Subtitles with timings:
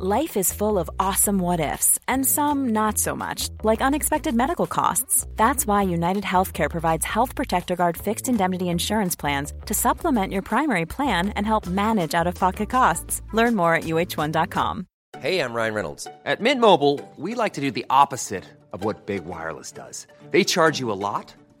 [0.00, 4.68] Life is full of awesome what ifs, and some not so much, like unexpected medical
[4.68, 5.26] costs.
[5.34, 10.42] That's why United Healthcare provides Health Protector Guard fixed indemnity insurance plans to supplement your
[10.42, 13.22] primary plan and help manage out of pocket costs.
[13.32, 14.86] Learn more at uh1.com.
[15.18, 16.06] Hey, I'm Ryan Reynolds.
[16.24, 20.06] At Mint Mobile, we like to do the opposite of what Big Wireless does.
[20.30, 21.34] They charge you a lot,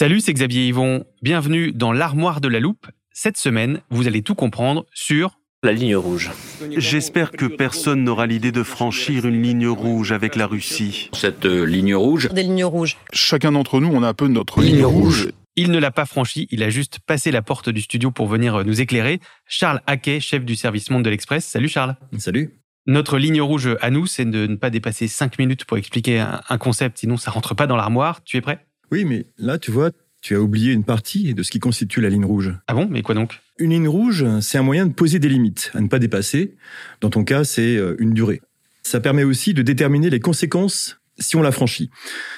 [0.00, 1.04] Salut, c'est Xavier Yvon.
[1.22, 2.86] Bienvenue dans l'armoire de la loupe.
[3.10, 6.30] Cette semaine, vous allez tout comprendre sur la ligne rouge.
[6.76, 11.10] J'espère que personne n'aura l'idée de franchir une ligne rouge avec la Russie.
[11.14, 12.28] Cette euh, ligne rouge.
[12.28, 12.96] Des lignes rouges.
[13.12, 15.24] Chacun d'entre nous, on a un peu notre ligne, Ligne rouge.
[15.24, 15.32] rouge.
[15.56, 18.64] Il ne l'a pas franchi, il a juste passé la porte du studio pour venir
[18.64, 19.18] nous éclairer.
[19.48, 21.44] Charles Haquet, chef du service Monde de l'Express.
[21.44, 21.96] Salut Charles.
[22.18, 22.60] Salut.
[22.86, 26.40] Notre ligne rouge à nous, c'est de ne pas dépasser 5 minutes pour expliquer un,
[26.48, 28.22] un concept, sinon ça rentre pas dans l'armoire.
[28.22, 28.64] Tu es prêt?
[28.90, 32.08] Oui, mais là, tu vois, tu as oublié une partie de ce qui constitue la
[32.08, 32.52] ligne rouge.
[32.66, 32.88] Ah bon?
[32.90, 33.40] Mais quoi donc?
[33.58, 36.56] Une ligne rouge, c'est un moyen de poser des limites à ne pas dépasser.
[37.00, 38.40] Dans ton cas, c'est euh, une durée.
[38.82, 41.90] Ça permet aussi de déterminer les conséquences si on la franchit.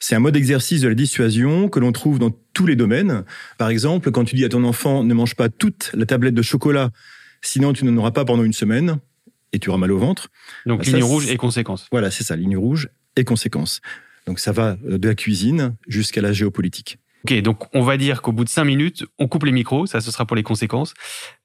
[0.00, 3.24] C'est un mode d'exercice de la dissuasion que l'on trouve dans tous les domaines.
[3.58, 6.42] Par exemple, quand tu dis à ton enfant ne mange pas toute la tablette de
[6.42, 6.90] chocolat,
[7.42, 8.98] sinon tu n'en auras pas pendant une semaine
[9.52, 10.28] et tu auras mal au ventre.
[10.64, 11.86] Donc Ah, ça, ligne rouge et conséquences.
[11.92, 13.82] Voilà, c'est ça, ligne rouge et conséquences.
[14.26, 16.98] Donc ça va euh, de la cuisine jusqu'à la géopolitique.
[17.24, 20.00] Ok, donc on va dire qu'au bout de 5 minutes, on coupe les micros, ça
[20.00, 20.94] ce sera pour les conséquences.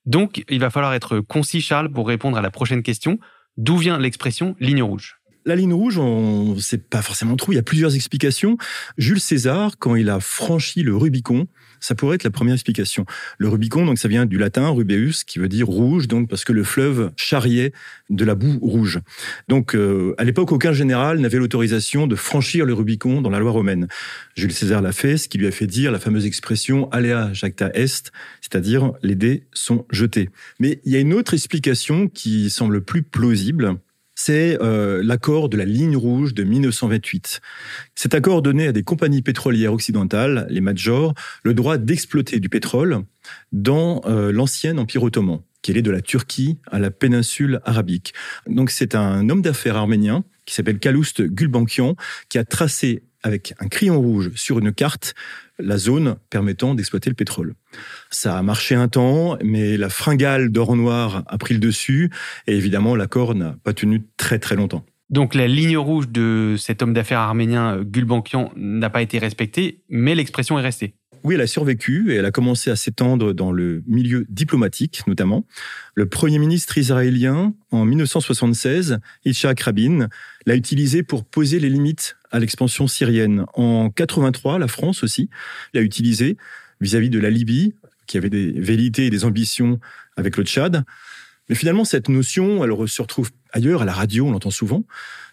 [0.06, 3.20] Donc il va falloir être concis Charles pour répondre à la prochaine question.
[3.58, 7.52] D'où vient l'expression ligne rouge La ligne rouge, on ne sait pas forcément trop.
[7.52, 8.58] Il y a plusieurs explications.
[8.98, 11.48] Jules César, quand il a franchi le Rubicon,
[11.80, 13.06] ça pourrait être la première explication.
[13.38, 16.54] Le Rubicon, donc ça vient du latin rubeus, qui veut dire rouge, donc parce que
[16.54, 17.74] le fleuve charriait
[18.10, 19.00] de la boue rouge.
[19.48, 23.52] Donc euh, à l'époque, aucun général n'avait l'autorisation de franchir le Rubicon dans la loi
[23.52, 23.88] romaine.
[24.36, 27.70] Jules César l'a fait, ce qui lui a fait dire la fameuse expression alea jacta
[27.74, 28.12] est,
[28.42, 30.30] c'est-à-dire les dés sont jetés.
[30.60, 33.78] Mais il y a une autre explication qui semble plus plausible
[34.18, 37.40] c'est euh, l'accord de la ligne rouge de 1928.
[37.94, 41.14] Cet accord donnait à des compagnies pétrolières occidentales, les majors,
[41.44, 43.04] le droit d'exploiter du pétrole
[43.52, 48.16] dans euh, l'ancien empire ottoman, qui allait de la Turquie à la péninsule arabique.
[48.48, 51.96] Donc c'est un homme d'affaires arménien qui s'appelle Calouste Gulbenkian
[52.28, 55.14] qui a tracé avec un crayon rouge sur une carte
[55.60, 57.54] la zone permettant d'exploiter le pétrole.
[58.10, 62.10] Ça a marché un temps, mais la fringale d'or noir a pris le dessus,
[62.48, 64.86] et évidemment l'accord n'a pas tenu très très longtemps.
[65.10, 69.82] Donc la ligne rouge de cet homme d'affaires arménien euh, Gulbenkian n'a pas été respectée,
[69.90, 70.96] mais l'expression est restée.
[71.24, 75.46] Oui, elle a survécu et elle a commencé à s'étendre dans le milieu diplomatique, notamment.
[75.96, 80.10] Le premier ministre israélien, en 1976, Yitzhak Rabin,
[80.46, 83.46] l'a utilisé pour poser les limites à l'expansion syrienne.
[83.54, 85.30] En 83, la France aussi
[85.74, 86.38] l'a utilisé
[86.82, 89.80] vis-à-vis de la Libye, qui avait des velléités et des ambitions
[90.16, 90.84] avec le Tchad.
[91.50, 94.84] Mais finalement, cette notion, elle se retrouve ailleurs, à la radio, on l'entend souvent,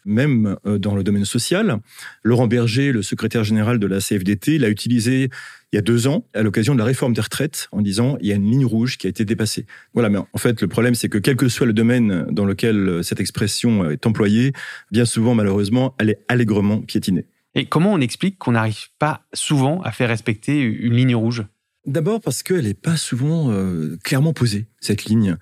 [0.04, 1.78] même euh, dans le domaine social.
[2.22, 5.30] Laurent Berger, le secrétaire général de la CFDT, l'a utilisé
[5.72, 8.28] il y a deux ans, à l'occasion de la réforme des retraites, en disant il
[8.28, 9.66] y a une ligne rouge qui a été dépassée.
[9.92, 12.76] Voilà, mais en fait, le problème, c'est que quel que soit le domaine dans lequel
[12.88, 14.52] euh, cette expression est employée,
[14.90, 17.26] bien souvent, malheureusement, elle est allègrement piétinée.
[17.56, 21.44] Et comment on explique qu'on n'arrive pas souvent à faire respecter une ligne rouge?
[21.86, 25.36] D'abord parce qu'elle n'est pas souvent euh, clairement posée, cette ligne.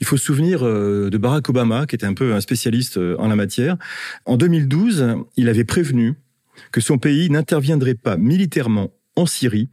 [0.00, 3.14] Il faut se souvenir euh, de Barack Obama, qui était un peu un spécialiste euh,
[3.18, 3.76] en la matière.
[4.24, 6.14] En 2012, il avait prévenu
[6.70, 9.68] que son pays n'interviendrait pas militairement en Syrie.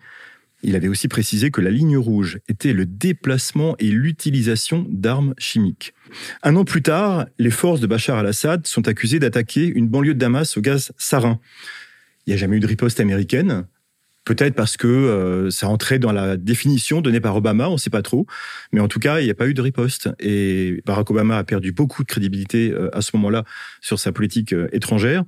[0.61, 5.93] Il avait aussi précisé que la ligne rouge était le déplacement et l'utilisation d'armes chimiques.
[6.43, 10.19] Un an plus tard, les forces de Bachar al-Assad sont accusées d'attaquer une banlieue de
[10.19, 11.39] Damas au gaz sarin.
[12.25, 13.65] Il n'y a jamais eu de riposte américaine.
[14.29, 17.89] Peut-être parce que euh, ça entrait dans la définition donnée par Obama, on ne sait
[17.89, 18.27] pas trop.
[18.71, 20.07] Mais en tout cas, il n'y a pas eu de riposte.
[20.19, 23.43] Et Barack Obama a perdu beaucoup de crédibilité euh, à ce moment-là
[23.81, 25.23] sur sa politique euh, étrangère.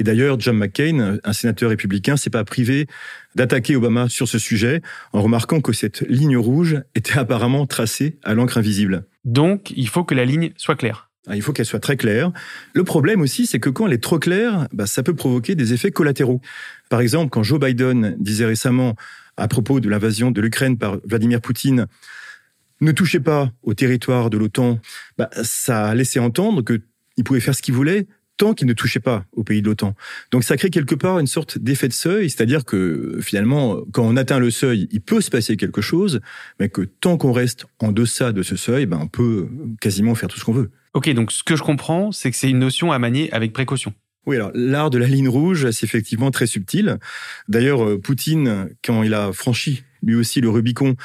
[0.00, 2.88] Et d'ailleurs, John McCain, un sénateur républicain, s'est pas privé
[3.36, 4.82] d'attaquer Obama sur ce sujet
[5.12, 9.04] en remarquant que cette ligne rouge était apparemment tracée à l'encre invisible.
[9.24, 11.09] Donc, il faut que la ligne soit claire.
[11.26, 12.32] Ah, Il faut qu'elle soit très claire.
[12.74, 15.72] Le problème aussi, c'est que quand elle est trop claire, bah, ça peut provoquer des
[15.74, 16.40] effets collatéraux.
[16.88, 18.96] Par exemple, quand Joe Biden disait récemment
[19.36, 21.86] à propos de l'invasion de l'Ukraine par Vladimir Poutine,
[22.80, 24.80] ne touchez pas au territoire de l'OTAN,
[25.18, 28.06] bah, ça a laissé entendre qu'il pouvait faire ce qu'il voulait
[28.38, 29.94] tant qu'il ne touchait pas au pays de l'OTAN.
[30.30, 34.16] Donc ça crée quelque part une sorte d'effet de seuil, c'est-à-dire que finalement, quand on
[34.16, 36.20] atteint le seuil, il peut se passer quelque chose,
[36.58, 39.46] mais que tant qu'on reste en deçà de ce seuil, ben, on peut
[39.82, 40.70] quasiment faire tout ce qu'on veut.
[40.94, 43.94] Ok, donc ce que je comprends, c'est que c'est une notion à manier avec précaution.
[44.26, 46.98] Oui, alors l'art de la ligne rouge, c'est effectivement très subtil.
[47.48, 50.96] D'ailleurs, euh, Poutine, quand il a franchi lui aussi le Rubicon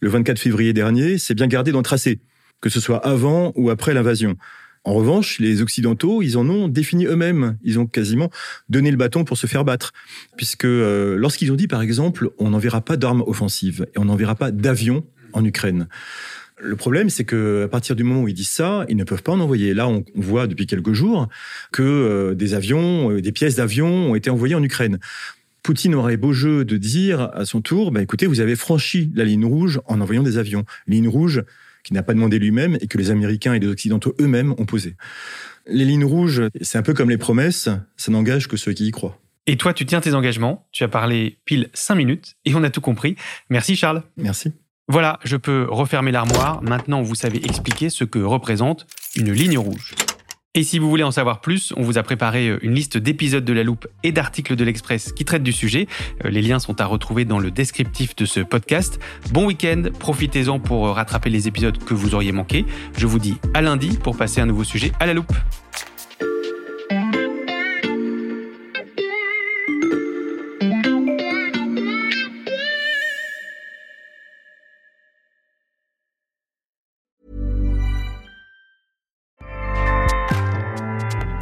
[0.00, 2.20] le 24 février dernier, s'est bien gardé d'en tracer,
[2.60, 4.36] que ce soit avant ou après l'invasion.
[4.84, 7.56] En revanche, les Occidentaux, ils en ont défini eux-mêmes.
[7.62, 8.30] Ils ont quasiment
[8.68, 9.92] donné le bâton pour se faire battre.
[10.36, 14.34] Puisque euh, lorsqu'ils ont dit, par exemple, on n'enverra pas d'armes offensives et on n'enverra
[14.34, 15.86] pas d'avions en Ukraine.
[16.64, 19.22] Le problème, c'est que à partir du moment où ils disent ça, ils ne peuvent
[19.22, 19.74] pas en envoyer.
[19.74, 21.28] Là, on voit depuis quelques jours
[21.72, 24.98] que euh, des avions, euh, des pièces d'avions ont été envoyées en Ukraine.
[25.62, 29.24] Poutine aurait beau jeu de dire à son tour, bah, écoutez, vous avez franchi la
[29.24, 30.64] ligne rouge en envoyant des avions.
[30.86, 31.42] Ligne rouge
[31.84, 34.96] qui n'a pas demandé lui-même et que les Américains et les Occidentaux eux-mêmes ont posé.
[35.66, 38.90] Les lignes rouges, c'est un peu comme les promesses, ça n'engage que ceux qui y
[38.90, 39.18] croient.
[39.46, 42.70] Et toi, tu tiens tes engagements, tu as parlé pile cinq minutes et on a
[42.70, 43.16] tout compris.
[43.50, 44.02] Merci Charles.
[44.16, 44.52] Merci.
[44.92, 46.62] Voilà, je peux refermer l'armoire.
[46.62, 48.86] Maintenant, vous savez expliquer ce que représente
[49.16, 49.94] une ligne rouge.
[50.52, 53.42] Et si vous voulez en savoir plus, on vous a préparé euh, une liste d'épisodes
[53.42, 55.86] de la loupe et d'articles de l'Express qui traitent du sujet.
[56.26, 59.00] Euh, les liens sont à retrouver dans le descriptif de ce podcast.
[59.30, 62.66] Bon week-end, profitez-en pour euh, rattraper les épisodes que vous auriez manqués.
[62.98, 65.32] Je vous dis à lundi pour passer un nouveau sujet à la loupe.